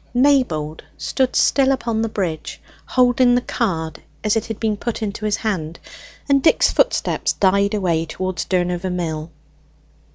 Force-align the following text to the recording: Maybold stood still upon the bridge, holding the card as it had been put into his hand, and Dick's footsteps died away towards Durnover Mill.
Maybold 0.15 0.81
stood 0.97 1.35
still 1.35 1.71
upon 1.71 2.01
the 2.01 2.09
bridge, 2.09 2.59
holding 2.87 3.35
the 3.35 3.41
card 3.41 4.01
as 4.23 4.35
it 4.35 4.47
had 4.47 4.59
been 4.59 4.75
put 4.75 5.03
into 5.03 5.25
his 5.25 5.35
hand, 5.35 5.77
and 6.27 6.41
Dick's 6.41 6.71
footsteps 6.71 7.33
died 7.33 7.75
away 7.75 8.07
towards 8.07 8.45
Durnover 8.45 8.89
Mill. 8.89 9.29